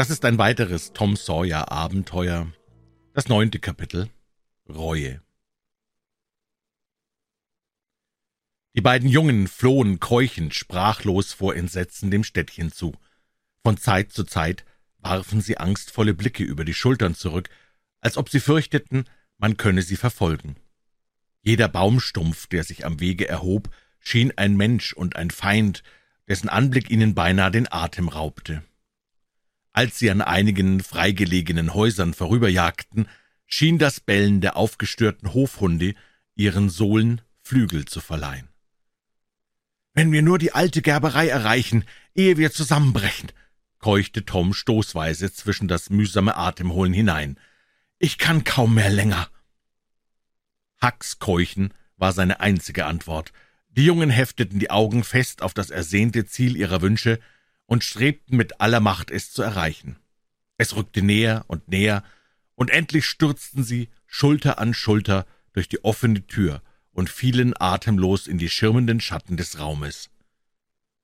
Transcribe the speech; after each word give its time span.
Das 0.00 0.08
ist 0.08 0.24
ein 0.24 0.38
weiteres 0.38 0.94
Tom 0.94 1.14
Sawyer 1.14 1.70
Abenteuer, 1.70 2.50
das 3.12 3.28
neunte 3.28 3.58
Kapitel 3.58 4.08
Reue. 4.66 5.20
Die 8.74 8.80
beiden 8.80 9.10
Jungen 9.10 9.46
flohen 9.46 10.00
keuchend, 10.00 10.54
sprachlos 10.54 11.34
vor 11.34 11.54
Entsetzen 11.54 12.10
dem 12.10 12.24
Städtchen 12.24 12.72
zu. 12.72 12.94
Von 13.62 13.76
Zeit 13.76 14.10
zu 14.10 14.24
Zeit 14.24 14.64
warfen 15.00 15.42
sie 15.42 15.58
angstvolle 15.58 16.14
Blicke 16.14 16.44
über 16.44 16.64
die 16.64 16.72
Schultern 16.72 17.14
zurück, 17.14 17.50
als 18.00 18.16
ob 18.16 18.30
sie 18.30 18.40
fürchteten, 18.40 19.04
man 19.36 19.58
könne 19.58 19.82
sie 19.82 19.96
verfolgen. 19.96 20.56
Jeder 21.42 21.68
Baumstumpf, 21.68 22.46
der 22.46 22.64
sich 22.64 22.86
am 22.86 23.00
Wege 23.00 23.28
erhob, 23.28 23.68
schien 23.98 24.32
ein 24.36 24.56
Mensch 24.56 24.94
und 24.94 25.16
ein 25.16 25.30
Feind, 25.30 25.82
dessen 26.26 26.48
Anblick 26.48 26.88
ihnen 26.88 27.14
beinahe 27.14 27.50
den 27.50 27.70
Atem 27.70 28.08
raubte. 28.08 28.64
Als 29.72 29.98
sie 29.98 30.10
an 30.10 30.20
einigen 30.20 30.80
freigelegenen 30.80 31.74
Häusern 31.74 32.12
vorüberjagten, 32.14 33.08
schien 33.46 33.78
das 33.78 34.00
Bellen 34.00 34.40
der 34.40 34.56
aufgestörten 34.56 35.32
Hofhunde 35.32 35.94
ihren 36.34 36.70
Sohlen 36.70 37.20
Flügel 37.42 37.84
zu 37.84 38.00
verleihen. 38.00 38.48
»Wenn 39.92 40.12
wir 40.12 40.22
nur 40.22 40.38
die 40.38 40.52
alte 40.52 40.82
Gerberei 40.82 41.28
erreichen, 41.28 41.84
ehe 42.14 42.36
wir 42.36 42.52
zusammenbrechen«, 42.52 43.32
keuchte 43.78 44.24
Tom 44.24 44.54
stoßweise 44.54 45.32
zwischen 45.32 45.68
das 45.68 45.90
mühsame 45.90 46.36
Atemholen 46.36 46.92
hinein. 46.92 47.38
»Ich 47.98 48.18
kann 48.18 48.44
kaum 48.44 48.74
mehr 48.74 48.90
länger.« 48.90 49.28
Hacks 50.80 51.18
Keuchen 51.18 51.74
war 51.96 52.12
seine 52.12 52.40
einzige 52.40 52.86
Antwort. 52.86 53.32
Die 53.68 53.84
Jungen 53.84 54.10
hefteten 54.10 54.58
die 54.58 54.70
Augen 54.70 55.04
fest 55.04 55.42
auf 55.42 55.54
das 55.54 55.70
ersehnte 55.70 56.24
Ziel 56.24 56.56
ihrer 56.56 56.82
Wünsche 56.82 57.20
und 57.70 57.84
strebten 57.84 58.36
mit 58.36 58.60
aller 58.60 58.80
Macht, 58.80 59.12
es 59.12 59.30
zu 59.30 59.42
erreichen. 59.42 59.96
Es 60.56 60.74
rückte 60.74 61.02
näher 61.02 61.44
und 61.46 61.68
näher, 61.68 62.02
und 62.56 62.68
endlich 62.68 63.06
stürzten 63.06 63.62
sie 63.62 63.90
Schulter 64.08 64.58
an 64.58 64.74
Schulter 64.74 65.24
durch 65.52 65.68
die 65.68 65.84
offene 65.84 66.26
Tür 66.26 66.64
und 66.90 67.08
fielen 67.08 67.54
atemlos 67.56 68.26
in 68.26 68.38
die 68.38 68.48
schirmenden 68.48 69.00
Schatten 69.00 69.36
des 69.36 69.60
Raumes. 69.60 70.10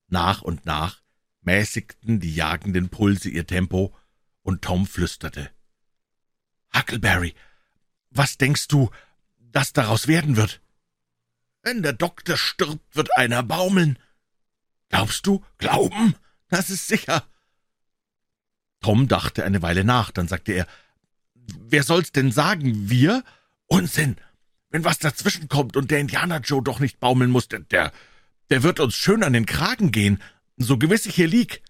Nach 0.09 0.41
und 0.41 0.65
nach 0.65 1.01
mäßigten 1.39 2.19
die 2.19 2.35
jagenden 2.35 2.89
Pulse 2.89 3.29
ihr 3.29 3.47
Tempo, 3.47 3.95
und 4.41 4.61
Tom 4.61 4.85
flüsterte. 4.85 5.49
»Huckleberry, 6.75 7.33
was 8.09 8.37
denkst 8.37 8.67
du, 8.67 8.91
dass 9.39 9.71
daraus 9.71 10.09
werden 10.09 10.35
wird?« 10.35 10.61
»Wenn 11.63 11.81
der 11.81 11.93
Doktor 11.93 12.35
stirbt, 12.35 12.93
wird 12.93 13.15
einer 13.15 13.41
baumeln.« 13.41 13.97
»Glaubst 14.89 15.25
du? 15.25 15.45
Glauben? 15.57 16.15
Das 16.49 16.69
ist 16.69 16.87
sicher.« 16.87 17.23
Tom 18.79 19.07
dachte 19.07 19.43
eine 19.43 19.61
Weile 19.61 19.83
nach, 19.83 20.11
dann 20.11 20.27
sagte 20.27 20.53
er, 20.53 20.67
»Wer 21.33 21.83
soll's 21.83 22.11
denn 22.11 22.31
sagen? 22.31 22.89
Wir? 22.89 23.23
Unsinn! 23.67 24.17
Wenn 24.69 24.83
was 24.83 24.99
dazwischenkommt 24.99 25.77
und 25.77 25.91
der 25.91 25.99
Indianer 25.99 26.39
Joe 26.39 26.61
doch 26.61 26.79
nicht 26.79 26.99
baumeln 26.99 27.31
muss, 27.31 27.47
der, 27.47 27.61
der, 27.61 27.91
der 28.49 28.63
wird 28.63 28.79
uns 28.79 28.95
schön 28.95 29.23
an 29.23 29.33
den 29.33 29.45
Kragen 29.45 29.91
gehen, 29.91 30.21
so 30.57 30.77
gewiss 30.77 31.05
ich 31.05 31.15
hier 31.15 31.27
lieg.« 31.27 31.61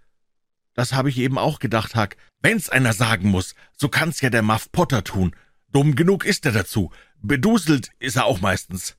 »Das 0.73 0.93
habe 0.93 1.09
ich 1.09 1.17
eben 1.17 1.39
auch 1.39 1.59
gedacht, 1.59 1.95
Huck. 1.95 2.15
Wenn's 2.41 2.69
einer 2.69 2.93
sagen 2.93 3.29
muss, 3.29 3.55
so 3.75 3.89
kann's 3.89 4.21
ja 4.21 4.29
der 4.29 4.43
Muff 4.43 4.71
Potter 4.71 5.03
tun. 5.03 5.35
Dumm 5.71 5.95
genug 5.95 6.23
ist 6.23 6.45
er 6.45 6.51
dazu. 6.51 6.91
Beduselt 7.19 7.89
ist 7.99 8.15
er 8.15 8.25
auch 8.25 8.41
meistens.« 8.41 8.95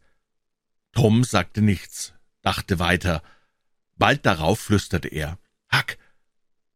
Tom 0.92 1.22
sagte 1.22 1.62
nichts, 1.62 2.14
dachte 2.42 2.78
weiter. 2.80 3.22
Bald 3.96 4.26
darauf 4.26 4.58
flüsterte 4.58 5.08
er. 5.08 5.38
Huck, 5.72 5.97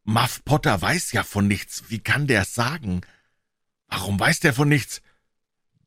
Muff 0.04 0.44
Potter 0.44 0.80
weiß 0.80 1.12
ja 1.12 1.22
von 1.22 1.46
nichts. 1.46 1.84
Wie 1.88 2.00
kann 2.00 2.26
der's 2.26 2.54
sagen? 2.54 3.02
Warum 3.88 4.18
weiß 4.18 4.40
der 4.40 4.52
von 4.52 4.68
nichts? 4.68 5.02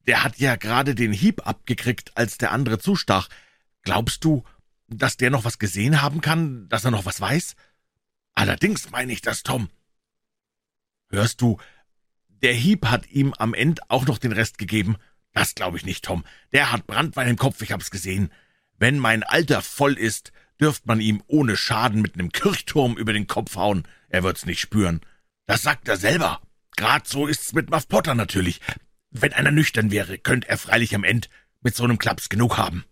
Der 0.08 0.24
hat 0.24 0.38
ja 0.38 0.56
gerade 0.56 0.96
den 0.96 1.12
Hieb 1.12 1.46
abgekriegt, 1.48 2.16
als 2.16 2.38
der 2.38 2.52
andere 2.52 2.80
zustach. 2.80 3.28
Glaubst 3.82 4.24
du, 4.24 4.44
dass 4.88 5.18
der 5.18 5.32
noch 5.32 5.44
was 5.44 5.60
gesehen 5.60 6.02
haben 6.02 6.22
kann, 6.22 6.70
dass 6.70 6.86
er 6.86 6.92
noch 6.92 7.06
was 7.06 7.20
weiß? 7.20 7.56
Allerdings 8.36 8.92
meine 8.92 9.12
ich 9.12 9.22
das, 9.22 9.44
Tom. 9.44 9.70
Hörst 11.10 11.42
du, 11.42 11.58
der 12.28 12.54
Hieb 12.54 12.86
hat 12.86 13.08
ihm 13.08 13.34
am 13.34 13.54
Ende 13.54 13.82
auch 13.88 14.06
noch 14.06 14.18
den 14.18 14.32
Rest 14.32 14.58
gegeben. 14.58 14.98
Das 15.34 15.56
glaube 15.56 15.78
ich 15.78 15.86
nicht, 15.86 16.06
Tom. 16.06 16.24
Der 16.52 16.72
hat 16.72 16.88
Brandwein 16.88 17.30
im 17.30 17.38
Kopf, 17.38 17.62
ich 17.62 17.72
hab's 17.72 17.92
gesehen. 17.92 18.32
Wenn 18.78 19.00
mein 19.00 19.24
Alter 19.24 19.62
voll 19.62 19.94
ist, 19.94 20.32
dürft 20.60 20.86
man 20.86 21.02
ihm 21.02 21.24
ohne 21.28 21.58
Schaden 21.58 22.02
mit 22.02 22.18
nem 22.18 22.32
Kirchturm 22.32 22.98
über 22.98 23.14
den 23.14 23.28
Kopf 23.28 23.56
hauen. 23.56 23.88
Er 24.10 24.24
wird's 24.24 24.46
nicht 24.46 24.60
spüren. 24.60 25.02
Das 25.46 25.62
sagt 25.62 25.88
er 25.88 25.98
selber. 25.98 26.42
Grad 26.78 27.08
so 27.08 27.28
ist's 27.28 27.54
mit 27.54 27.70
Muff 27.70 27.88
Potter 27.88 28.16
natürlich. 28.16 28.62
Wenn 29.12 29.34
einer 29.34 29.52
nüchtern 29.52 29.92
wäre, 29.92 30.18
könnte 30.18 30.50
er 30.50 30.58
freilich 30.58 30.94
am 30.96 31.04
End 31.04 31.30
mit 31.62 31.76
so 31.76 31.84
einem 31.84 31.98
Klaps 31.98 32.30
genug 32.30 32.58
haben. 32.58 32.86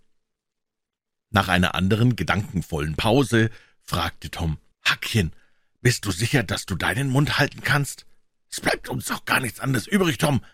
Nach 1.32 1.48
einer 1.48 1.76
anderen 1.76 2.16
gedankenvollen 2.16 2.96
Pause 2.96 3.50
fragte 3.82 4.30
Tom, 4.30 4.58
Hackchen, 4.86 5.34
bist 5.82 6.06
du 6.06 6.12
sicher, 6.12 6.44
dass 6.44 6.66
du 6.66 6.76
deinen 6.76 7.10
Mund 7.10 7.40
halten 7.40 7.62
kannst? 7.62 8.06
Es 8.50 8.62
bleibt 8.62 8.88
uns 8.88 9.08
doch 9.08 9.26
gar 9.26 9.40
nichts 9.40 9.60
anderes 9.60 9.88
übrig, 9.88 10.18
Tom. 10.18 10.46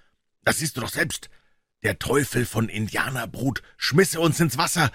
Das 0.43 0.59
siehst 0.59 0.77
du 0.77 0.81
doch 0.81 0.89
selbst. 0.89 1.29
Der 1.83 1.99
Teufel 1.99 2.45
von 2.45 2.69
Indianerbrut 2.69 3.61
schmisse 3.77 4.19
uns 4.19 4.39
ins 4.39 4.57
Wasser, 4.57 4.91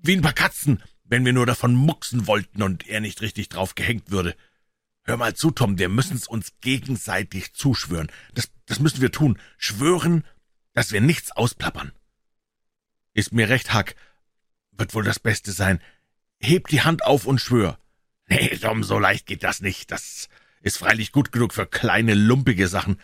wie 0.00 0.16
ein 0.16 0.22
paar 0.22 0.32
Katzen, 0.32 0.82
wenn 1.04 1.24
wir 1.24 1.32
nur 1.32 1.46
davon 1.46 1.74
mucksen 1.74 2.26
wollten 2.26 2.62
und 2.62 2.88
er 2.88 3.00
nicht 3.00 3.20
richtig 3.20 3.48
drauf 3.48 3.74
gehängt 3.74 4.10
würde. 4.10 4.34
Hör 5.04 5.18
mal 5.18 5.34
zu, 5.34 5.50
Tom, 5.50 5.78
wir 5.78 5.90
müssen's 5.90 6.26
uns 6.26 6.54
gegenseitig 6.60 7.52
zuschwören. 7.52 8.10
Das, 8.32 8.50
das 8.66 8.80
müssen 8.80 9.02
wir 9.02 9.12
tun. 9.12 9.38
Schwören, 9.58 10.24
dass 10.72 10.92
wir 10.92 11.02
nichts 11.02 11.30
ausplappern. 11.30 11.92
Ist 13.12 13.32
mir 13.32 13.48
recht, 13.48 13.72
Hack. 13.74 13.94
Wird 14.72 14.94
wohl 14.94 15.04
das 15.04 15.20
Beste 15.20 15.52
sein. 15.52 15.80
Heb 16.40 16.68
die 16.68 16.82
Hand 16.82 17.04
auf 17.04 17.26
und 17.26 17.40
schwör. 17.40 17.78
Nee, 18.26 18.56
Tom, 18.56 18.82
so 18.82 18.98
leicht 18.98 19.26
geht 19.26 19.44
das 19.44 19.60
nicht. 19.60 19.90
Das 19.90 20.28
ist 20.62 20.78
freilich 20.78 21.12
gut 21.12 21.30
genug 21.30 21.52
für 21.52 21.66
kleine, 21.66 22.14
lumpige 22.14 22.68
Sachen. 22.68 22.98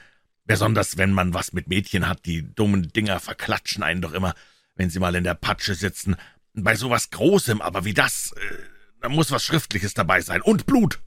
Besonders, 0.47 0.97
wenn 0.97 1.13
man 1.13 1.35
was 1.35 1.53
mit 1.53 1.69
Mädchen 1.69 2.09
hat. 2.09 2.25
Die 2.25 2.43
dummen 2.55 2.89
Dinger 2.89 3.21
verklatschen 3.21 3.83
einen 3.83 4.01
doch 4.01 4.15
immer, 4.15 4.35
wenn 4.75 4.89
sie 4.89 4.99
mal 4.99 5.15
in 5.15 5.25
der 5.25 5.35
Patsche 5.35 5.75
sitzen. 5.75 6.17
Bei 6.63 6.77
sowas 6.77 7.11
Großem 7.11 7.61
aber 7.61 7.85
wie 7.85 7.95
das, 7.95 8.33
äh, 8.33 8.55
da 9.01 9.09
muss 9.09 9.31
was 9.31 9.45
Schriftliches 9.45 9.95
dabei 9.95 10.21
sein. 10.21 10.43
Und 10.43 10.67
Blut. 10.67 11.01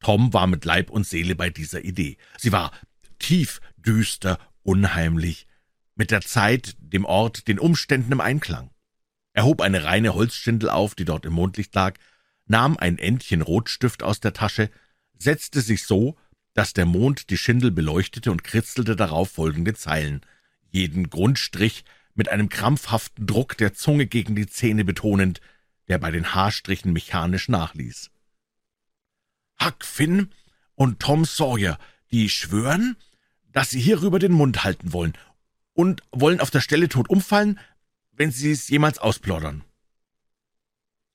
Tom 0.00 0.32
war 0.32 0.46
mit 0.46 0.64
Leib 0.64 0.90
und 0.90 1.06
Seele 1.06 1.34
bei 1.34 1.50
dieser 1.50 1.84
Idee. 1.84 2.16
Sie 2.38 2.52
war 2.52 2.72
tief, 3.18 3.60
düster, 3.76 4.38
unheimlich, 4.62 5.46
mit 5.94 6.10
der 6.10 6.22
Zeit, 6.22 6.76
dem 6.78 7.04
Ort, 7.04 7.48
den 7.48 7.58
Umständen 7.58 8.12
im 8.12 8.20
Einklang. 8.20 8.70
Er 9.32 9.44
hob 9.44 9.60
eine 9.60 9.84
reine 9.84 10.14
Holzschindel 10.14 10.70
auf, 10.70 10.94
die 10.94 11.04
dort 11.04 11.26
im 11.26 11.34
Mondlicht 11.34 11.74
lag, 11.74 11.98
nahm 12.46 12.76
ein 12.78 12.98
Endchen 12.98 13.42
Rotstift 13.42 14.02
aus 14.02 14.20
der 14.20 14.32
Tasche, 14.32 14.70
setzte 15.18 15.60
sich 15.60 15.84
so, 15.84 16.16
dass 16.54 16.72
der 16.72 16.86
Mond 16.86 17.30
die 17.30 17.36
Schindel 17.36 17.70
beleuchtete 17.70 18.30
und 18.30 18.42
kritzelte 18.42 18.96
darauf 18.96 19.30
folgende 19.30 19.74
Zeilen, 19.74 20.22
jeden 20.70 21.10
Grundstrich 21.10 21.84
mit 22.20 22.28
einem 22.28 22.50
krampfhaften 22.50 23.26
Druck 23.26 23.56
der 23.56 23.72
Zunge 23.72 24.04
gegen 24.04 24.36
die 24.36 24.46
Zähne 24.46 24.84
betonend, 24.84 25.40
der 25.88 25.96
bei 25.96 26.10
den 26.10 26.34
Haarstrichen 26.34 26.92
mechanisch 26.92 27.48
nachließ. 27.48 28.10
Huck 29.64 29.82
Finn 29.82 30.28
und 30.74 31.00
Tom 31.00 31.24
Sawyer, 31.24 31.78
die 32.10 32.28
schwören, 32.28 32.98
dass 33.52 33.70
sie 33.70 33.80
hierüber 33.80 34.18
den 34.18 34.32
Mund 34.32 34.64
halten 34.64 34.92
wollen 34.92 35.14
und 35.72 36.02
wollen 36.12 36.40
auf 36.40 36.50
der 36.50 36.60
Stelle 36.60 36.90
tot 36.90 37.08
umfallen, 37.08 37.58
wenn 38.12 38.30
sie 38.30 38.50
es 38.50 38.68
jemals 38.68 38.98
ausplaudern. 38.98 39.64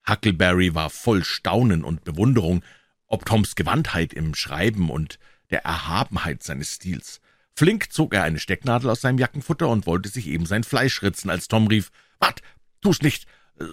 Huckleberry 0.10 0.74
war 0.74 0.90
voll 0.90 1.24
Staunen 1.24 1.84
und 1.84 2.04
Bewunderung 2.04 2.64
ob 3.06 3.26
Toms 3.26 3.54
Gewandtheit 3.54 4.12
im 4.12 4.34
Schreiben 4.34 4.90
und 4.90 5.20
der 5.52 5.64
Erhabenheit 5.66 6.42
seines 6.42 6.74
Stils. 6.74 7.22
Flink 7.58 7.94
zog 7.94 8.14
er 8.14 8.24
eine 8.24 8.40
Stecknadel 8.40 8.90
aus 8.90 9.02
seinem 9.02 9.18
Jackenfutter 9.18 9.70
und 9.70 9.86
wollte 9.86 10.10
sich 10.10 10.28
eben 10.28 10.46
sein 10.46 10.64
Fleisch 10.64 11.02
ritzen, 11.02 11.30
als 11.30 11.48
Tom 11.48 11.68
rief, 11.68 11.92
»Wat, 12.20 12.42
tu's 12.82 13.02
nicht! 13.02 13.28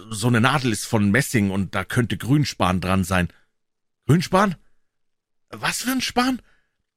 So 0.09 0.27
eine 0.27 0.39
Nadel 0.39 0.71
ist 0.71 0.85
von 0.85 1.11
Messing 1.11 1.51
und 1.51 1.75
da 1.75 1.83
könnte 1.83 2.17
Grünspan 2.17 2.79
dran 2.79 3.03
sein.« 3.03 3.27
»Grünspan? 4.07 4.55
Was 5.49 5.81
für 5.81 5.91
ein 5.91 6.01
Span?« 6.01 6.41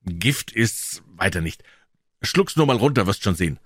»Gift 0.03 0.53
ist's, 0.53 1.03
weiter 1.07 1.41
nicht. 1.41 1.65
Schluck's 2.23 2.55
nur 2.55 2.67
mal 2.67 2.77
runter, 2.77 3.07
wirst 3.07 3.25
schon 3.25 3.35
sehen.« 3.35 3.59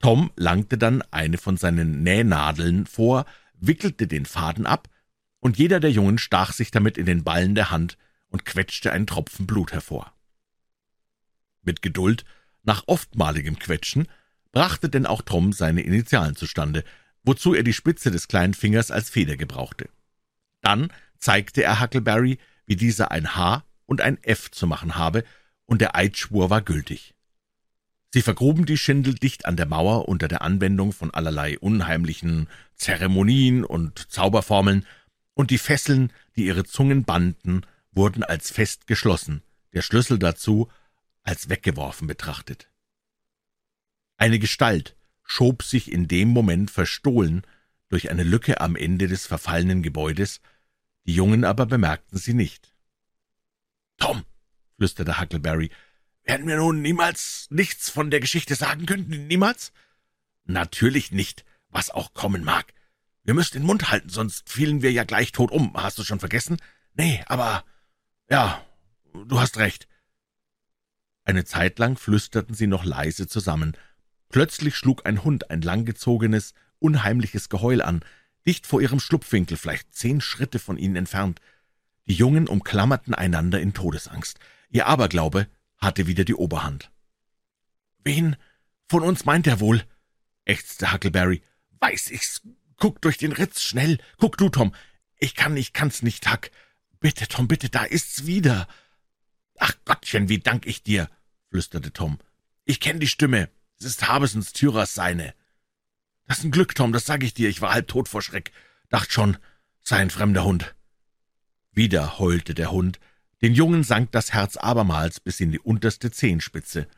Tom 0.00 0.30
langte 0.36 0.78
dann 0.78 1.02
eine 1.10 1.36
von 1.36 1.58
seinen 1.58 2.02
Nähnadeln 2.02 2.86
vor, 2.86 3.26
wickelte 3.54 4.06
den 4.06 4.24
Faden 4.24 4.64
ab, 4.64 4.88
und 5.40 5.58
jeder 5.58 5.80
der 5.80 5.90
Jungen 5.90 6.18
stach 6.18 6.52
sich 6.52 6.70
damit 6.70 6.96
in 6.96 7.04
den 7.04 7.24
Ballen 7.24 7.54
der 7.54 7.70
Hand 7.70 7.98
und 8.28 8.46
quetschte 8.46 8.92
einen 8.92 9.06
Tropfen 9.06 9.46
Blut 9.46 9.72
hervor. 9.72 10.14
Mit 11.68 11.82
Geduld, 11.82 12.24
nach 12.62 12.84
oftmaligem 12.86 13.58
Quetschen, 13.58 14.08
brachte 14.52 14.88
denn 14.88 15.04
auch 15.04 15.20
Tom 15.20 15.52
seine 15.52 15.82
Initialen 15.82 16.34
zustande, 16.34 16.82
wozu 17.24 17.52
er 17.52 17.62
die 17.62 17.74
Spitze 17.74 18.10
des 18.10 18.26
kleinen 18.26 18.54
Fingers 18.54 18.90
als 18.90 19.10
Feder 19.10 19.36
gebrauchte. 19.36 19.90
Dann 20.62 20.90
zeigte 21.18 21.62
er 21.62 21.78
Huckleberry, 21.78 22.38
wie 22.64 22.76
dieser 22.76 23.10
ein 23.10 23.36
Haar 23.36 23.66
und 23.84 24.00
ein 24.00 24.16
F 24.22 24.50
zu 24.50 24.66
machen 24.66 24.96
habe, 24.96 25.24
und 25.66 25.82
der 25.82 25.94
Eidschwur 25.94 26.48
war 26.48 26.62
gültig. 26.62 27.14
Sie 28.14 28.22
vergruben 28.22 28.64
die 28.64 28.78
Schindel 28.78 29.14
dicht 29.14 29.44
an 29.44 29.58
der 29.58 29.66
Mauer 29.66 30.08
unter 30.08 30.26
der 30.26 30.40
Anwendung 30.40 30.92
von 30.92 31.12
allerlei 31.12 31.58
unheimlichen 31.58 32.48
Zeremonien 32.76 33.62
und 33.62 34.10
Zauberformeln, 34.10 34.86
und 35.34 35.50
die 35.50 35.58
Fesseln, 35.58 36.14
die 36.34 36.46
ihre 36.46 36.64
Zungen 36.64 37.04
banden, 37.04 37.66
wurden 37.92 38.24
als 38.24 38.50
fest 38.50 38.86
geschlossen, 38.86 39.42
der 39.74 39.82
Schlüssel 39.82 40.18
dazu 40.18 40.70
als 41.28 41.50
weggeworfen 41.50 42.06
betrachtet. 42.06 42.70
Eine 44.16 44.38
Gestalt 44.38 44.96
schob 45.24 45.62
sich 45.62 45.92
in 45.92 46.08
dem 46.08 46.28
Moment 46.28 46.70
verstohlen 46.70 47.42
durch 47.90 48.10
eine 48.10 48.22
Lücke 48.22 48.62
am 48.62 48.76
Ende 48.76 49.08
des 49.08 49.26
verfallenen 49.26 49.82
Gebäudes, 49.82 50.40
die 51.04 51.14
Jungen 51.14 51.44
aber 51.44 51.66
bemerkten 51.66 52.16
sie 52.16 52.32
nicht. 52.32 52.72
»Tom«, 53.98 54.24
flüsterte 54.76 55.20
Huckleberry, 55.20 55.70
»werden 56.24 56.46
wir 56.46 56.56
nun 56.56 56.80
niemals 56.80 57.46
nichts 57.50 57.90
von 57.90 58.10
der 58.10 58.20
Geschichte 58.20 58.54
sagen 58.54 58.86
können? 58.86 59.26
Niemals?« 59.26 59.72
»Natürlich 60.44 61.12
nicht, 61.12 61.44
was 61.68 61.90
auch 61.90 62.14
kommen 62.14 62.42
mag. 62.42 62.72
Wir 63.24 63.34
müssen 63.34 63.58
den 63.58 63.66
Mund 63.66 63.90
halten, 63.90 64.08
sonst 64.08 64.48
fielen 64.48 64.80
wir 64.80 64.92
ja 64.92 65.04
gleich 65.04 65.32
tot 65.32 65.50
um. 65.50 65.74
Hast 65.74 65.98
du 65.98 66.04
schon 66.04 66.20
vergessen? 66.20 66.56
Nee, 66.94 67.22
aber... 67.26 67.66
Ja, 68.30 68.64
du 69.12 69.38
hast 69.38 69.58
recht.« 69.58 69.88
Eine 71.28 71.44
Zeit 71.44 71.78
lang 71.78 71.98
flüsterten 71.98 72.54
sie 72.54 72.66
noch 72.66 72.86
leise 72.86 73.26
zusammen. 73.26 73.76
Plötzlich 74.30 74.74
schlug 74.76 75.04
ein 75.04 75.24
Hund 75.24 75.50
ein 75.50 75.60
langgezogenes, 75.60 76.54
unheimliches 76.78 77.50
Geheul 77.50 77.82
an, 77.82 78.02
dicht 78.46 78.66
vor 78.66 78.80
ihrem 78.80 78.98
Schlupfwinkel, 78.98 79.58
vielleicht 79.58 79.94
zehn 79.94 80.22
Schritte 80.22 80.58
von 80.58 80.78
ihnen 80.78 80.96
entfernt. 80.96 81.42
Die 82.06 82.14
Jungen 82.14 82.48
umklammerten 82.48 83.12
einander 83.12 83.60
in 83.60 83.74
Todesangst. 83.74 84.38
Ihr 84.70 84.86
Aberglaube 84.86 85.48
hatte 85.76 86.06
wieder 86.06 86.24
die 86.24 86.34
Oberhand. 86.34 86.90
»Wen 88.04 88.36
von 88.88 89.02
uns 89.02 89.26
meint 89.26 89.46
er 89.46 89.60
wohl?« 89.60 89.84
ächzte 90.46 90.94
Huckleberry. 90.94 91.42
»Weiß 91.78 92.10
ich's. 92.10 92.40
Guck 92.78 93.02
durch 93.02 93.18
den 93.18 93.32
Ritz, 93.32 93.60
schnell. 93.60 93.98
Guck 94.16 94.38
du, 94.38 94.48
Tom. 94.48 94.74
Ich 95.18 95.34
kann, 95.34 95.58
ich 95.58 95.74
kann's 95.74 96.00
nicht, 96.00 96.32
Huck. 96.32 96.50
Bitte, 97.00 97.28
Tom, 97.28 97.48
bitte, 97.48 97.68
da 97.68 97.84
ist's 97.84 98.24
wieder.« 98.24 98.66
»Ach 99.58 99.74
Gottchen, 99.84 100.30
wie 100.30 100.38
dank 100.38 100.64
ich 100.64 100.82
dir«, 100.82 101.10
flüsterte 101.50 101.92
Tom. 101.92 102.18
»Ich 102.64 102.80
kenn 102.80 103.00
die 103.00 103.06
Stimme. 103.06 103.48
Es 103.78 103.86
ist 103.86 104.08
Habesens 104.08 104.52
Tyrers 104.52 104.94
seine.« 104.94 105.34
»Das 106.26 106.38
ist 106.38 106.44
ein 106.44 106.50
Glück, 106.50 106.74
Tom, 106.74 106.92
das 106.92 107.06
sag 107.06 107.22
ich 107.22 107.34
dir. 107.34 107.48
Ich 107.48 107.62
war 107.62 107.72
halb 107.72 107.88
tot 107.88 108.08
vor 108.08 108.22
Schreck. 108.22 108.52
Dacht 108.90 109.12
schon, 109.12 109.38
sei 109.82 109.96
ein 109.96 110.10
fremder 110.10 110.44
Hund.« 110.44 110.74
Wieder 111.72 112.18
heulte 112.18 112.54
der 112.54 112.70
Hund, 112.70 112.98
den 113.40 113.54
Jungen 113.54 113.84
sank 113.84 114.10
das 114.12 114.32
Herz 114.32 114.56
abermals 114.56 115.20
bis 115.20 115.40
in 115.40 115.52
die 115.52 115.60
unterste 115.60 116.10
Zehenspitze. 116.10 116.88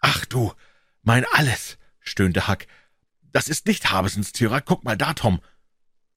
»Ach 0.00 0.24
du, 0.26 0.52
mein 1.02 1.24
Alles«, 1.32 1.78
stöhnte 2.00 2.48
Huck, 2.48 2.66
»das 3.32 3.48
ist 3.48 3.66
nicht 3.66 3.90
Habesens 3.90 4.32
Tyrer. 4.32 4.60
Guck 4.60 4.84
mal 4.84 4.96
da, 4.96 5.14
Tom.« 5.14 5.40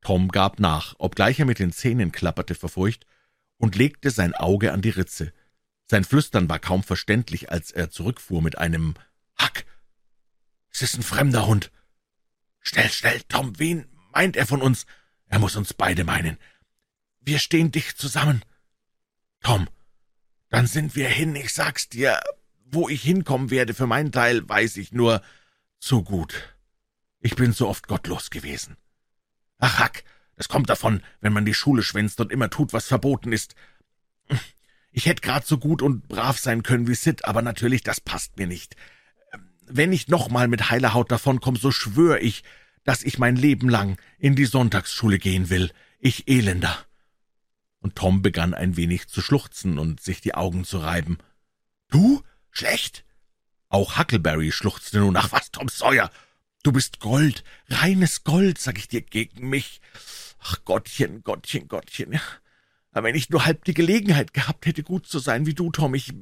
Tom 0.01 0.29
gab 0.29 0.59
nach, 0.59 0.95
obgleich 0.97 1.39
er 1.39 1.45
mit 1.45 1.59
den 1.59 1.71
Zähnen 1.71 2.11
klapperte 2.11 2.55
vor 2.55 2.69
Furcht, 2.69 3.05
und 3.57 3.75
legte 3.75 4.09
sein 4.09 4.33
Auge 4.33 4.71
an 4.71 4.81
die 4.81 4.89
Ritze. 4.89 5.33
Sein 5.89 6.03
Flüstern 6.03 6.47
war 6.47 6.59
kaum 6.59 6.83
verständlich, 6.83 7.51
als 7.51 7.71
er 7.71 7.89
zurückfuhr 7.89 8.43
mit 8.43 8.57
einem 8.59 8.93
»Huck, 9.41 9.65
es 10.69 10.83
ist 10.83 10.95
ein 10.95 11.03
fremder 11.03 11.47
Hund.« 11.47 11.71
»Schnell, 12.59 12.89
schnell, 12.89 13.21
Tom, 13.27 13.57
wen 13.57 13.87
meint 14.11 14.37
er 14.37 14.45
von 14.45 14.61
uns? 14.61 14.85
Er 15.25 15.39
muss 15.39 15.55
uns 15.55 15.73
beide 15.73 16.03
meinen. 16.03 16.37
Wir 17.21 17.39
stehen 17.39 17.71
dicht 17.71 17.97
zusammen.« 17.97 18.45
Tom, 19.41 19.67
dann 20.49 20.67
sind 20.67 20.95
wir 20.95 21.09
hin, 21.09 21.35
ich 21.35 21.53
sag's 21.53 21.89
dir. 21.89 22.19
Wo 22.65 22.87
ich 22.87 23.01
hinkommen 23.01 23.49
werde, 23.49 23.73
für 23.73 23.87
meinen 23.87 24.11
Teil, 24.11 24.47
weiß 24.47 24.77
ich 24.77 24.91
nur 24.91 25.23
zu 25.79 26.03
gut. 26.03 26.55
Ich 27.19 27.35
bin 27.35 27.51
so 27.51 27.67
oft 27.67 27.87
gottlos 27.87 28.29
gewesen. 28.29 28.77
Ach, 29.57 29.79
Hack, 29.79 30.03
das 30.35 30.49
kommt 30.49 30.69
davon, 30.69 31.01
wenn 31.19 31.33
man 31.33 31.45
die 31.45 31.55
Schule 31.55 31.81
schwänzt 31.81 32.19
und 32.19 32.31
immer 32.31 32.51
tut, 32.51 32.73
was 32.73 32.85
verboten 32.85 33.31
ist. 33.31 33.55
Ich 34.91 35.05
hätte 35.05 35.21
grad 35.21 35.45
so 35.45 35.57
gut 35.57 35.81
und 35.81 36.07
brav 36.07 36.39
sein 36.39 36.63
können 36.63 36.87
wie 36.87 36.95
Sid, 36.95 37.25
aber 37.25 37.41
natürlich, 37.41 37.83
das 37.83 38.01
passt 38.01 38.37
mir 38.37 38.47
nicht. 38.47 38.75
Wenn 39.65 39.93
ich 39.93 40.07
noch 40.07 40.29
mal 40.29 40.47
mit 40.47 40.71
heiler 40.71 40.93
Haut 40.93 41.11
davonkomme, 41.11 41.59
so 41.59 41.71
schwör 41.71 42.21
ich, 42.21 42.43
dass 42.83 43.03
ich 43.03 43.19
mein 43.19 43.35
Leben 43.35 43.69
lang 43.69 43.97
in 44.17 44.35
die 44.35 44.45
Sonntagsschule 44.45 45.19
gehen 45.19 45.49
will. 45.49 45.71
Ich 45.99 46.27
Elender 46.27 46.85
und 47.81 47.95
Tom 47.95 48.21
begann 48.21 48.53
ein 48.53 48.77
wenig 48.77 49.07
zu 49.07 49.21
schluchzen 49.21 49.79
und 49.79 50.01
sich 50.01 50.21
die 50.21 50.35
Augen 50.35 50.63
zu 50.63 50.79
reiben. 50.79 51.17
»Du? 51.89 52.23
Schlecht?« 52.51 53.05
Auch 53.69 53.97
Huckleberry 53.97 54.51
schluchzte 54.51 54.99
nun. 54.99 55.15
»Ach 55.15 55.31
was, 55.31 55.51
Tom 55.51 55.69
Sawyer, 55.69 56.09
du 56.63 56.71
bist 56.71 56.99
Gold, 56.99 57.43
reines 57.69 58.23
Gold, 58.23 58.57
sag 58.57 58.77
ich 58.77 58.87
dir, 58.87 59.01
gegen 59.01 59.49
mich. 59.49 59.81
Ach 60.39 60.63
Gottchen, 60.65 61.23
Gottchen, 61.23 61.67
Gottchen, 61.67 62.19
wenn 62.91 63.15
ich 63.15 63.29
nur 63.29 63.45
halb 63.45 63.65
die 63.65 63.73
Gelegenheit 63.73 64.33
gehabt 64.33 64.65
hätte, 64.65 64.83
gut 64.83 65.07
zu 65.07 65.19
sein 65.19 65.45
wie 65.45 65.53
du, 65.53 65.71
Tom, 65.71 65.93
ich...« 65.95 66.13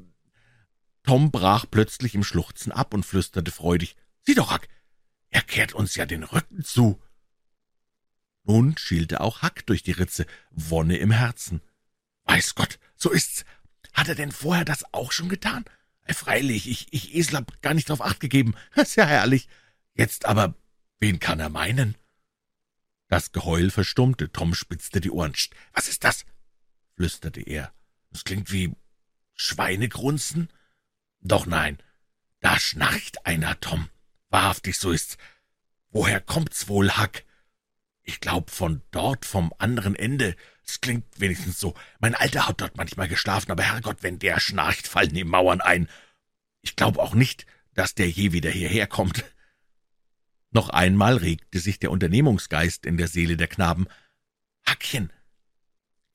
Tom 1.04 1.32
brach 1.32 1.66
plötzlich 1.70 2.16
im 2.16 2.24
Schluchzen 2.24 2.72
ab 2.72 2.94
und 2.94 3.06
flüsterte 3.06 3.52
freudig. 3.52 3.96
»Sieh 4.24 4.36
doch, 4.36 4.54
Huck, 4.54 4.68
er 5.30 5.42
kehrt 5.42 5.74
uns 5.74 5.96
ja 5.96 6.06
den 6.06 6.24
Rücken 6.24 6.64
zu.« 6.64 7.00
nun 8.48 8.78
schielte 8.78 9.20
auch 9.20 9.42
Hack 9.42 9.66
durch 9.66 9.84
die 9.84 9.92
Ritze, 9.92 10.26
Wonne 10.52 10.98
im 10.98 11.12
Herzen. 11.12 11.62
»Weiß 12.24 12.56
Gott, 12.56 12.80
so 12.96 13.12
ist's. 13.12 13.44
Hat 13.94 14.08
er 14.08 14.16
denn 14.16 14.32
vorher 14.32 14.64
das 14.64 14.94
auch 14.94 15.12
schon 15.12 15.28
getan? 15.28 15.66
Freilich, 16.08 16.70
ich, 16.70 16.88
ich 16.92 17.14
Esel 17.14 17.36
hab 17.38 17.62
gar 17.62 17.74
nicht 17.74 17.90
drauf 17.90 18.02
acht 18.02 18.22
gegeben. 18.22 18.56
Das 18.76 18.90
ist 18.90 18.96
ja 18.96 19.06
herrlich. 19.06 19.50
Jetzt 19.94 20.26
aber, 20.26 20.56
wen 21.00 21.20
kann 21.20 21.42
er 21.42 21.50
meinen?« 21.50 21.98
Das 23.10 23.34
Geheul 23.34 23.70
verstummte, 23.70 24.32
Tom 24.32 24.54
spitzte 24.54 25.02
die 25.02 25.12
Ohren. 25.12 25.34
»Was 25.74 25.90
ist 25.90 26.06
das?« 26.06 26.24
Flüsterte 26.98 27.42
er. 27.42 27.72
»Es 28.12 28.26
klingt 28.26 28.52
wie 28.52 28.76
Schweinegrunzen?« 29.36 30.50
»Doch 31.22 31.46
nein, 31.46 31.78
da 32.42 32.60
schnarcht 32.60 33.26
einer, 33.26 33.60
Tom. 33.60 33.90
Wahrhaftig, 34.30 34.78
so 34.78 34.92
ist's. 34.92 35.18
Woher 35.90 36.20
kommt's 36.20 36.68
wohl, 36.68 36.92
Hack?« 36.92 37.24
ich 38.08 38.22
glaub, 38.22 38.50
von 38.52 38.82
dort, 38.92 39.26
vom 39.26 39.54
anderen 39.58 39.94
Ende. 39.94 40.36
Es 40.66 40.80
klingt 40.80 41.06
wenigstens 41.20 41.60
so. 41.60 41.74
Mein 42.00 42.16
Alter 42.16 42.48
hat 42.48 42.62
dort 42.62 42.78
manchmal 42.78 43.10
geschlafen, 43.10 43.52
aber 43.52 43.64
Herrgott, 43.64 44.02
wenn 44.02 44.18
der 44.18 44.40
schnarcht, 44.40 44.88
fallen 44.88 45.14
die 45.14 45.26
Mauern 45.26 45.60
ein. 45.60 45.90
Ich 46.62 46.78
glaub 46.78 46.98
auch 47.00 47.14
nicht, 47.14 47.46
dass 47.74 47.96
der 47.96 48.10
je 48.10 48.32
wieder 48.32 48.50
hierher 48.50 48.88
kommt. 48.88 49.26
Noch 50.52 50.70
einmal 50.70 51.18
regte 51.18 51.60
sich 51.60 51.80
der 51.80 51.92
Unternehmungsgeist 51.92 52.86
in 52.86 52.96
der 52.96 53.10
Seele 53.10 53.36
der 53.36 53.50
Knaben. 53.50 53.88
Hackchen, 54.66 55.12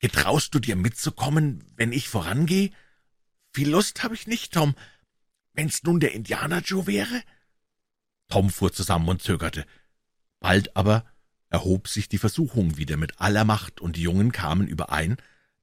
getraust 0.03 0.53
du 0.53 0.59
dir 0.59 0.75
mitzukommen, 0.75 1.63
wenn 1.77 1.93
ich 1.93 2.09
vorangehe? 2.09 2.71
Viel 3.53 3.69
Lust 3.69 4.03
habe 4.03 4.15
ich 4.15 4.27
nicht, 4.27 4.51
Tom. 4.51 4.75
Wenn's 5.53 5.83
nun 5.83 6.01
der 6.01 6.11
Indianer 6.11 6.59
Joe 6.59 6.87
wäre? 6.87 7.23
Tom 8.27 8.49
fuhr 8.49 8.73
zusammen 8.73 9.07
und 9.07 9.21
zögerte. 9.21 9.65
Bald 10.41 10.75
aber 10.75 11.05
erhob 11.47 11.87
sich 11.87 12.09
die 12.09 12.17
Versuchung 12.17 12.75
wieder 12.75 12.97
mit 12.97 13.21
aller 13.21 13.45
Macht, 13.45 13.79
und 13.79 13.95
die 13.95 14.01
Jungen 14.01 14.33
kamen 14.33 14.67
überein, 14.67 15.15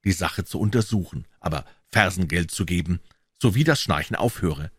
die 0.07 0.13
Sache 0.13 0.43
zu 0.43 0.59
untersuchen, 0.59 1.27
aber 1.41 1.67
Fersengeld 1.89 2.51
zu 2.51 2.65
geben, 2.65 3.01
sowie 3.43 3.65
das 3.65 3.83
Schnarchen 3.83 4.17
aufhöre. 4.17 4.73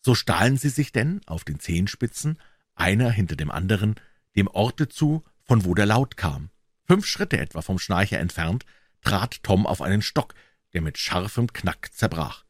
So 0.00 0.16
stahlen 0.16 0.56
sie 0.56 0.70
sich 0.70 0.90
denn 0.90 1.20
auf 1.26 1.44
den 1.44 1.60
Zehenspitzen, 1.60 2.40
einer 2.74 3.08
hinter 3.08 3.36
dem 3.36 3.52
anderen, 3.52 3.94
dem 4.34 4.48
Orte 4.48 4.88
zu, 4.88 5.22
von 5.44 5.64
wo 5.64 5.74
der 5.74 5.86
Laut 5.86 6.16
kam. 6.16 6.50
Fünf 6.92 7.06
Schritte 7.06 7.38
etwa 7.38 7.62
vom 7.62 7.78
Schnarcher 7.78 8.18
entfernt 8.18 8.66
trat 9.00 9.42
Tom 9.42 9.66
auf 9.66 9.80
einen 9.80 10.02
Stock, 10.02 10.34
der 10.74 10.82
mit 10.82 10.98
scharfem 10.98 11.50
Knack 11.50 11.88
zerbrach. 11.94 12.44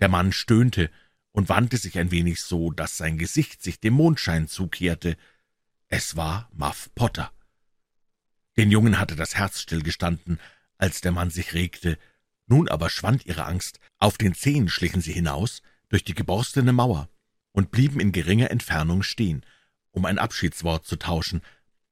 Der 0.00 0.08
Mann 0.08 0.32
stöhnte 0.32 0.90
und 1.30 1.48
wandte 1.48 1.76
sich 1.76 1.96
ein 1.96 2.10
wenig 2.10 2.40
so, 2.40 2.72
dass 2.72 2.96
sein 2.96 3.18
Gesicht 3.18 3.62
sich 3.62 3.78
dem 3.78 3.94
Mondschein 3.94 4.48
zukehrte, 4.48 5.16
es 5.86 6.16
war 6.16 6.50
Muff 6.54 6.90
Potter. 6.96 7.30
Den 8.56 8.72
Jungen 8.72 8.98
hatte 8.98 9.14
das 9.14 9.36
Herz 9.36 9.60
stillgestanden, 9.60 10.40
als 10.76 11.00
der 11.00 11.12
Mann 11.12 11.30
sich 11.30 11.54
regte. 11.54 11.98
Nun 12.46 12.68
aber 12.68 12.90
schwand 12.90 13.26
ihre 13.26 13.44
Angst. 13.44 13.78
Auf 13.98 14.18
den 14.18 14.34
Zehen 14.34 14.68
schlichen 14.68 15.02
sie 15.02 15.12
hinaus, 15.12 15.62
durch 15.88 16.02
die 16.02 16.14
geborstene 16.14 16.72
Mauer, 16.72 17.08
und 17.52 17.70
blieben 17.70 18.00
in 18.00 18.10
geringer 18.10 18.50
Entfernung 18.50 19.04
stehen, 19.04 19.46
um 19.92 20.04
ein 20.04 20.18
Abschiedswort 20.18 20.84
zu 20.84 20.96
tauschen. 20.96 21.42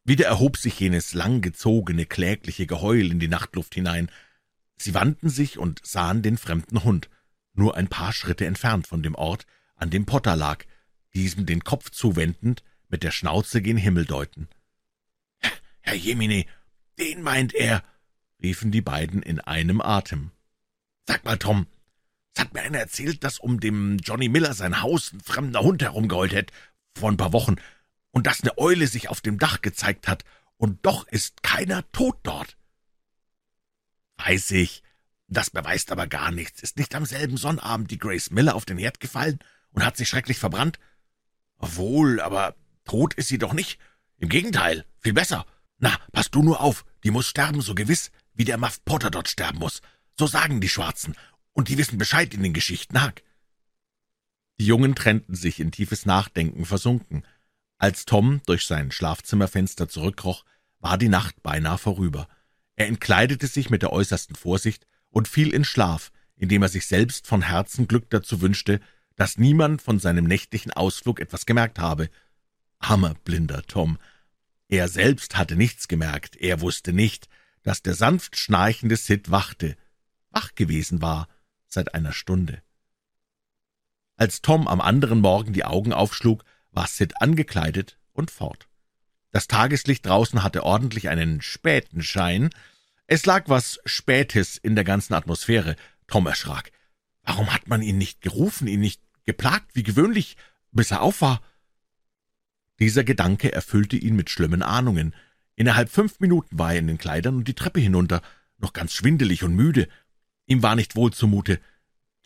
Wieder 0.05 0.27
erhob 0.27 0.59
sich 0.59 0.79
jenes 0.79 1.15
langgezogene, 1.15 2.05
klägliche 2.05 2.67
Geheul 2.67 3.11
in 3.11 3.19
die 3.19 3.29
Nachtluft 3.29 3.75
hinein. 3.75 4.11
Sie 4.77 4.93
wandten 4.93 5.31
sich 5.31 5.59
und 5.59 5.85
sahen 5.85 6.21
den 6.21 6.37
fremden 6.37 6.85
Hund, 6.85 7.09
nur 7.55 7.77
ein 7.77 7.89
paar 7.89 8.13
Schritte 8.13 8.45
entfernt 8.45 8.87
von 8.87 9.03
dem 9.03 9.15
Ort, 9.15 9.47
an 9.77 9.89
dem 9.91 10.05
Potter 10.05 10.37
lag, 10.37 10.65
diesem 11.15 11.47
den 11.47 11.65
Kopf 11.65 11.91
zuwendend, 11.91 12.63
mit 12.89 13.03
der 13.03 13.13
Schnauze 13.13 13.63
gen 13.63 13.79
Himmel 13.79 14.05
deuten. 14.05 14.49
»Herr 15.81 15.95
Jemine, 15.95 16.45
den 16.99 17.23
meint 17.23 17.55
er«, 17.55 17.83
riefen 18.43 18.71
die 18.71 18.83
beiden 18.83 19.23
in 19.23 19.41
einem 19.41 19.81
Atem. 19.81 20.33
Sag 21.07 21.25
mal, 21.25 21.39
Tom, 21.39 21.67
es 22.35 22.43
hat 22.43 22.53
mir 22.53 22.63
einer 22.63 22.79
erzählt, 22.79 23.25
dass 23.25 23.39
um 23.39 23.59
dem 23.61 23.99
Johnny 23.99 24.29
Miller 24.29 24.55
sein 24.55 24.83
Haus 24.83 25.13
ein 25.13 25.21
fremder 25.21 25.61
Hund 25.61 25.83
herumgeheult 25.83 26.35
hat, 26.35 26.53
vor 26.95 27.11
ein 27.11 27.17
paar 27.17 27.33
Wochen, 27.33 27.57
und 28.15 28.29
dass 28.29 28.43
eine 28.43 28.57
Eule 28.59 28.87
sich 28.87 29.09
auf 29.09 29.21
dem 29.21 29.39
Dach 29.39 29.61
gezeigt 29.61 30.07
hat, 30.07 30.25
und 30.57 30.87
doch 30.87 31.07
ist 31.09 31.43
keiner 31.43 31.91
tot 31.91 32.17
dort. 32.23 32.57
Weiß 34.17 34.53
ich, 34.53 34.85
das 35.27 35.51
beweist 35.51 35.91
aber 35.91 36.07
gar 36.07 36.31
nichts. 36.31 36.63
Ist 36.63 36.79
nicht 36.79 36.95
am 36.95 37.07
selben 37.07 37.37
Sonnabend 37.37 37.91
die 37.91 37.99
Grace 37.99 38.31
Miller 38.31 38.55
auf 38.55 38.65
den 38.65 38.79
Herd 38.79 39.01
gefallen 39.01 39.41
und 39.73 39.85
hat 39.85 39.97
sich 39.97 40.09
schrecklich 40.09 40.39
verbrannt? 40.39 40.79
Wohl, 41.59 42.21
aber 42.21 42.55
tot 42.85 43.15
ist 43.15 43.29
sie 43.29 43.39
doch 43.39 43.53
nicht. 43.53 43.81
Im 44.19 44.29
Gegenteil, 44.29 44.87
viel 45.01 45.13
besser. 45.13 45.45
Na, 45.79 45.99
pass 46.13 46.31
du 46.31 46.45
nur 46.45 46.61
auf, 46.61 46.85
die 47.03 47.11
muss 47.11 47.27
sterben, 47.27 47.63
so 47.63 47.75
gewiss, 47.75 48.13
wie 48.33 48.45
der 48.45 48.59
Muff 48.59 48.85
Potter 48.85 49.11
dort 49.11 49.29
sterben 49.29 49.59
muss. 49.59 49.83
So 50.17 50.29
sagen 50.29 50.61
die 50.61 50.69
Schwarzen, 50.69 51.17
und 51.53 51.69
die 51.69 51.79
wissen 51.79 51.99
Bescheid 51.99 52.33
in 52.33 52.45
den 52.45 52.55
Geschichten, 52.55 53.03
Hack. 53.03 53.25
Die 54.61 54.67
Jungen 54.67 54.95
trennten 54.95 55.35
sich 55.35 55.59
in 55.59 55.73
tiefes 55.73 56.07
Nachdenken 56.07 56.65
versunken. 56.65 57.25
Als 57.79 58.05
Tom 58.05 58.41
durch 58.47 58.67
sein 58.67 58.91
Schlafzimmerfenster 58.91 59.89
zurückkroch, 59.89 60.45
war 60.79 60.99
die 60.99 61.09
Nacht 61.09 61.43
beinahe 61.43 61.79
vorüber. 61.79 62.29
Er 62.77 62.89
entkleidete 62.89 63.47
sich 63.47 63.71
mit 63.71 63.83
der 63.83 63.93
äußersten 63.93 64.37
Vorsicht 64.37 64.87
und 65.11 65.29
fiel 65.29 65.53
in 65.53 65.65
Schlaf, 65.65 66.11
indem 66.37 66.63
er 66.63 66.69
sich 66.69 66.87
selbst 66.87 67.27
von 67.27 67.43
Herzen 67.43 67.89
Glück 67.89 68.11
dazu 68.11 68.41
wünschte, 68.41 68.81
dass 69.17 69.39
niemand 69.39 69.81
von 69.81 69.99
seinem 69.99 70.25
nächtlichen 70.25 70.73
Ausflug 70.73 71.21
etwas 71.21 71.47
gemerkt 71.47 71.79
habe. 71.79 72.11
Armer 72.81 73.15
blinder 73.25 73.63
Tom. 73.63 73.99
Er 74.69 74.89
selbst 74.89 75.37
hatte 75.37 75.57
nichts 75.57 75.89
gemerkt, 75.89 76.37
er 76.37 76.61
wusste 76.61 76.93
nicht, 76.93 77.29
dass 77.63 77.83
der 77.83 77.95
sanft 77.95 78.37
schnarchende 78.37 78.97
Sid 78.97 79.31
wachte, 79.31 79.77
wach 80.31 80.55
gewesen 80.55 81.01
war 81.01 81.29
seit 81.69 81.95
einer 81.95 82.13
Stunde. 82.13 82.63
Als 84.17 84.43
Tom 84.43 84.69
am 84.69 84.81
anderen 84.81 85.21
Morgen 85.21 85.53
die 85.53 85.65
Augen 85.65 85.93
aufschlug, 85.93 86.45
war 86.75 86.87
Sid 86.87 87.21
angekleidet 87.23 87.99
und 88.13 88.31
fort. 88.31 88.69
Das 89.31 89.49
Tageslicht 89.49 90.07
draußen 90.07 90.43
hatte 90.43 90.63
ordentlich 90.63 91.09
einen 91.09 91.41
späten 91.41 92.03
Schein. 92.03 92.51
Es 93.07 93.27
lag 93.27 93.49
was 93.49 93.81
Spätes 93.85 94.59
in 94.59 94.75
der 94.75 94.85
ganzen 94.85 95.15
Atmosphäre. 95.15 95.77
Tom 96.07 96.27
erschrak. 96.27 96.71
Warum 97.23 97.53
hat 97.53 97.69
man 97.69 97.83
ihn 97.83 97.99
nicht 97.99 98.21
gerufen, 98.21 98.69
ihn 98.69 98.81
nicht 98.81 99.01
geplagt, 99.25 99.75
wie 99.75 99.83
gewöhnlich, 99.83 100.37
bis 100.71 100.91
er 100.91 101.01
auf 101.01 101.21
war? 101.21 101.41
Dieser 102.79 103.05
Gedanke 103.05 103.53
erfüllte 103.53 103.97
ihn 103.97 104.17
mit 104.17 104.31
schlimmen 104.31 104.63
Ahnungen. 104.63 105.15
Innerhalb 105.57 105.89
fünf 105.91 106.21
Minuten 106.21 106.59
war 106.59 106.73
er 106.73 106.81
in 106.81 106.87
den 106.87 106.99
Kleidern 106.99 107.37
und 107.37 107.49
die 107.49 107.55
Treppe 107.55 107.81
hinunter, 107.81 108.21
noch 108.59 108.73
ganz 108.73 108.93
schwindelig 108.93 109.45
und 109.45 109.55
müde. 109.55 109.89
Ihm 110.47 110.63
war 110.63 110.75
nicht 110.75 110.97
wohl 110.97 111.13
zumute. 111.13 111.61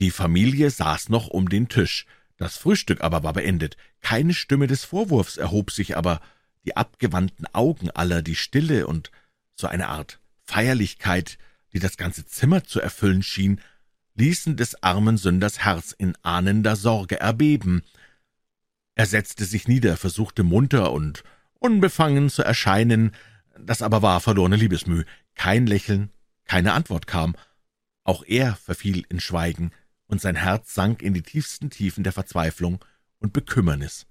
Die 0.01 0.11
Familie 0.11 0.71
saß 0.71 1.09
noch 1.09 1.29
um 1.29 1.49
den 1.49 1.69
Tisch. 1.69 2.07
Das 2.39 2.57
Frühstück 2.57 3.03
aber 3.03 3.23
war 3.23 3.35
beendet. 3.35 3.77
Keine 4.01 4.33
Stimme 4.33 4.69
des 4.69 4.85
Vorwurfs 4.85 5.37
erhob 5.37 5.71
sich, 5.71 5.97
aber 5.97 6.21
die 6.65 6.77
abgewandten 6.77 7.47
Augen 7.53 7.91
aller, 7.91 8.23
die 8.23 8.37
Stille 8.37 8.87
und 8.87 9.11
so 9.55 9.67
eine 9.67 9.89
Art 9.89 10.21
Feierlichkeit, 10.45 11.37
die 11.73 11.81
das 11.81 11.97
ganze 11.97 12.25
Zimmer 12.25 12.65
zu 12.65 12.81
erfüllen 12.81 13.23
schien, 13.23 13.61
ließen 14.15 14.57
des 14.57 14.83
armen 14.83 15.19
Sünders 15.19 15.59
Herz 15.59 15.93
in 15.93 16.17
ahnender 16.23 16.77
Sorge 16.77 17.21
erbeben. 17.21 17.83
Er 18.95 19.07
setzte 19.07 19.45
sich 19.45 19.69
nieder, 19.69 19.97
versuchte 19.97 20.43
munter 20.43 20.93
und 20.93 21.25
unbefangen 21.59 22.31
zu 22.31 22.43
erscheinen, 22.43 23.13
das 23.59 23.83
aber 23.83 24.03
war 24.03 24.21
verlorene 24.21 24.57
Liebesmüh. 24.57 25.05
Kein 25.35 25.67
Lächeln, 25.67 26.11
keine 26.45 26.73
Antwort 26.73 27.07
kam. 27.07 27.37
Auch 28.05 28.25
er 28.25 28.57
verfiel 28.57 29.05
in 29.09 29.21
Schweigen, 29.21 29.73
und 30.09 30.21
sein 30.21 30.35
Herz 30.35 30.75
sank 30.75 31.03
in 31.03 31.15
die 31.15 31.23
tiefsten 31.23 31.71
Tiefen 31.71 32.03
der 32.03 32.13
Verzweiflung 32.13 32.85
und 33.21 33.33
Bekümmernis. 33.33 34.07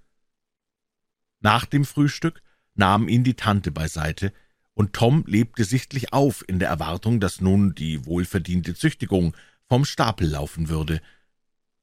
Nach 1.40 1.66
dem 1.66 1.86
Frühstück 1.86 2.42
nahm 2.76 3.08
ihn 3.08 3.24
die 3.24 3.34
Tante 3.34 3.72
beiseite, 3.72 4.32
und 4.74 4.94
Tom 4.94 5.24
lebte 5.26 5.64
sichtlich 5.64 6.14
auf 6.14 6.46
in 6.48 6.60
der 6.60 6.70
Erwartung, 6.70 7.20
dass 7.20 7.42
nun 7.42 7.74
die 7.74 8.06
wohlverdiente 8.06 8.76
Züchtigung 8.76 9.36
vom 9.68 9.86
Stapel 9.86 10.30
laufen 10.30 10.70
würde. 10.70 11.02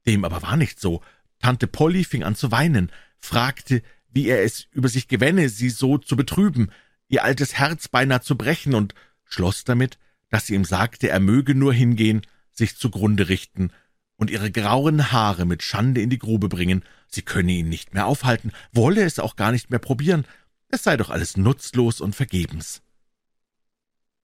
Dem 0.07 0.25
aber 0.25 0.43
war 0.43 0.57
nicht 0.57 0.81
so. 0.81 1.03
Tante 1.41 1.67
Polly 1.67 2.05
fing 2.05 2.23
an 2.23 2.37
zu 2.37 2.53
weinen, 2.53 2.93
fragte, 3.19 3.83
wie 4.11 4.29
er 4.29 4.45
es 4.45 4.69
über 4.71 4.89
sich 4.89 5.09
gewänne, 5.09 5.49
sie 5.49 5.71
so 5.71 5.99
zu 5.99 6.15
betrüben, 6.15 6.71
ihr 7.09 7.25
altes 7.25 7.55
Herz 7.55 7.89
beinahe 7.89 8.21
zu 8.21 8.37
brechen, 8.37 8.75
und 8.75 8.95
schloss 9.25 9.65
damit, 9.65 9.99
dass 10.29 10.47
sie 10.47 10.55
ihm 10.55 10.65
sagte, 10.65 11.09
er 11.09 11.19
möge 11.19 11.57
nur 11.57 11.75
hingehen, 11.75 12.23
sich 12.53 12.77
zugrunde 12.77 13.29
richten 13.29 13.73
und 14.17 14.31
ihre 14.31 14.51
grauen 14.51 15.13
Haare 15.13 15.45
mit 15.45 15.63
Schande 15.63 16.01
in 16.01 16.11
die 16.11 16.19
Grube 16.19 16.49
bringen, 16.49 16.85
sie 17.09 17.23
könne 17.23 17.53
ihn 17.53 17.69
nicht 17.69 17.95
mehr 17.95 18.07
aufhalten, 18.07 18.53
wolle 18.73 19.05
es 19.05 19.19
auch 19.19 19.37
gar 19.37 19.53
nicht 19.53 19.71
mehr 19.71 19.79
probieren, 19.79 20.27
es 20.69 20.83
sei 20.83 20.97
doch 20.97 21.11
alles 21.11 21.37
nutzlos 21.37 22.01
und 22.01 22.15
vergebens. 22.15 22.83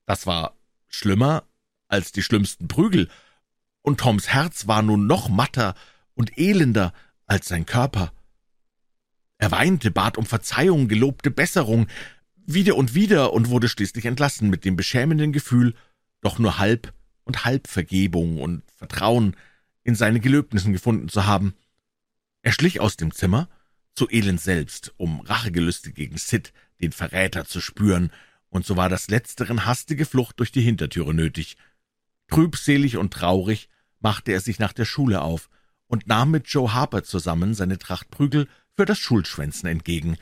Das 0.06 0.26
war 0.26 0.56
schlimmer 0.88 1.44
als 1.88 2.12
die 2.12 2.22
schlimmsten 2.22 2.68
Prügel, 2.68 3.08
und 3.82 4.00
Toms 4.00 4.28
Herz 4.28 4.66
war 4.66 4.82
nun 4.82 5.06
noch 5.06 5.28
matter 5.28 5.74
und 6.14 6.36
elender 6.36 6.92
als 7.26 7.48
sein 7.48 7.64
Körper. 7.64 8.12
Er 9.38 9.50
weinte, 9.50 9.90
bat 9.90 10.18
um 10.18 10.26
Verzeihung, 10.26 10.86
gelobte 10.86 11.30
Besserung, 11.30 11.86
wieder 12.36 12.76
und 12.76 12.94
wieder 12.94 13.32
und 13.32 13.48
wurde 13.48 13.68
schließlich 13.68 14.04
entlassen 14.04 14.50
mit 14.50 14.64
dem 14.64 14.76
beschämenden 14.76 15.32
Gefühl, 15.32 15.74
doch 16.20 16.38
nur 16.38 16.58
halb 16.58 16.92
und 17.24 17.44
halb 17.44 17.68
Vergebung 17.68 18.38
und 18.38 18.62
Vertrauen 18.76 19.36
in 19.82 19.94
seine 19.94 20.20
Gelöbnissen 20.20 20.72
gefunden 20.72 21.08
zu 21.08 21.26
haben. 21.26 21.54
Er 22.42 22.52
schlich 22.52 22.80
aus 22.80 22.96
dem 22.96 23.12
Zimmer, 23.12 23.48
zu 23.94 24.08
Elend 24.10 24.40
selbst, 24.40 24.94
um 24.96 25.20
Rachegelüste 25.20 25.92
gegen 25.92 26.16
Sid, 26.16 26.52
den 26.80 26.92
Verräter, 26.92 27.44
zu 27.44 27.60
spüren, 27.60 28.10
und 28.48 28.66
so 28.66 28.76
war 28.76 28.88
das 28.88 29.08
Letzteren 29.08 29.64
hastige 29.64 30.04
Flucht 30.04 30.38
durch 30.40 30.50
die 30.50 30.62
Hintertüre 30.62 31.14
nötig. 31.14 31.56
Trübselig 32.28 32.96
und 32.96 33.12
traurig 33.12 33.68
machte 34.00 34.32
er 34.32 34.40
sich 34.40 34.58
nach 34.58 34.72
der 34.72 34.84
Schule 34.84 35.20
auf 35.20 35.50
und 35.86 36.06
nahm 36.06 36.30
mit 36.30 36.48
Joe 36.48 36.72
Harper 36.72 37.02
zusammen 37.02 37.54
seine 37.54 37.78
Tracht 37.78 38.10
Prügel 38.10 38.48
für 38.76 38.86
das 38.86 38.98
Schulschwänzen 38.98 39.68
entgegen, 39.68 40.16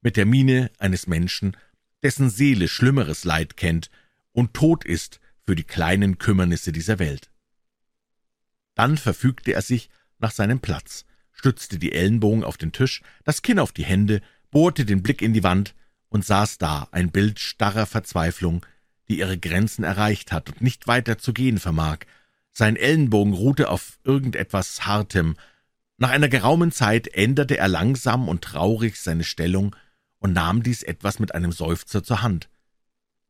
mit 0.00 0.16
der 0.16 0.26
Miene 0.26 0.70
eines 0.78 1.06
Menschen, 1.06 1.56
dessen 2.02 2.30
Seele 2.30 2.68
schlimmeres 2.68 3.24
Leid 3.24 3.56
kennt 3.56 3.90
und 4.32 4.54
tot 4.54 4.84
ist 4.84 5.20
für 5.46 5.56
die 5.56 5.64
kleinen 5.64 6.18
Kümmernisse 6.18 6.72
dieser 6.72 6.98
Welt. 6.98 7.30
Dann 8.74 8.96
verfügte 8.96 9.52
er 9.52 9.62
sich 9.62 9.90
nach 10.18 10.32
seinem 10.32 10.60
Platz, 10.60 11.04
stützte 11.32 11.78
die 11.78 11.92
Ellenbogen 11.92 12.44
auf 12.44 12.56
den 12.56 12.72
Tisch, 12.72 13.02
das 13.24 13.42
Kinn 13.42 13.58
auf 13.58 13.72
die 13.72 13.84
Hände, 13.84 14.20
bohrte 14.50 14.84
den 14.84 15.02
Blick 15.02 15.22
in 15.22 15.32
die 15.32 15.42
Wand 15.42 15.74
und 16.08 16.24
saß 16.24 16.58
da, 16.58 16.88
ein 16.92 17.10
Bild 17.10 17.40
starrer 17.40 17.86
Verzweiflung, 17.86 18.64
die 19.08 19.18
ihre 19.18 19.38
Grenzen 19.38 19.84
erreicht 19.84 20.32
hat 20.32 20.48
und 20.50 20.60
nicht 20.60 20.86
weiter 20.86 21.18
zu 21.18 21.32
gehen 21.32 21.58
vermag. 21.58 21.98
Sein 22.52 22.76
Ellenbogen 22.76 23.34
ruhte 23.34 23.68
auf 23.68 23.98
irgendetwas 24.04 24.86
Hartem. 24.86 25.36
Nach 25.98 26.10
einer 26.10 26.28
geraumen 26.28 26.72
Zeit 26.72 27.08
änderte 27.08 27.58
er 27.58 27.68
langsam 27.68 28.28
und 28.28 28.42
traurig 28.42 29.00
seine 29.00 29.24
Stellung 29.24 29.74
und 30.18 30.32
nahm 30.32 30.62
dies 30.62 30.82
etwas 30.82 31.18
mit 31.18 31.34
einem 31.34 31.52
Seufzer 31.52 32.02
zur 32.02 32.22
Hand. 32.22 32.48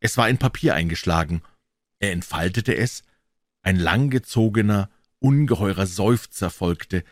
Es 0.00 0.16
war 0.16 0.28
in 0.28 0.38
Papier 0.38 0.74
eingeschlagen. 0.74 1.42
Er 1.98 2.12
entfaltete 2.12 2.76
es, 2.76 3.02
ein 3.62 3.76
langgezogener, 3.76 4.90
ungeheurer 5.24 5.86
Seufzer 5.86 6.50
folgte. 6.50 7.02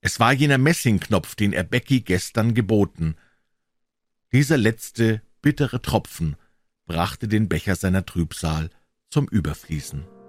Es 0.00 0.20
war 0.20 0.32
jener 0.32 0.56
Messingknopf, 0.56 1.34
den 1.34 1.52
er 1.52 1.64
Becky 1.64 2.00
gestern 2.00 2.54
geboten. 2.54 3.16
Dieser 4.32 4.56
letzte, 4.56 5.20
bittere 5.42 5.82
Tropfen 5.82 6.36
brachte 6.86 7.26
den 7.26 7.48
Becher 7.48 7.74
seiner 7.74 8.06
Trübsal 8.06 8.70
zum 9.08 9.26
Überfließen. 9.26 10.19